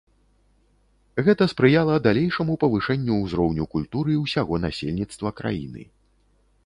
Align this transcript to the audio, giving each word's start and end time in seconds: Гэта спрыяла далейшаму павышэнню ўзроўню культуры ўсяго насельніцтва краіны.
Гэта 1.27 1.43
спрыяла 1.51 1.97
далейшаму 2.07 2.55
павышэнню 2.63 3.13
ўзроўню 3.25 3.63
культуры 3.75 4.17
ўсяго 4.25 4.53
насельніцтва 4.67 5.29
краіны. 5.43 5.89